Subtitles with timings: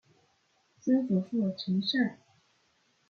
[0.79, 2.17] 曾祖父陈善。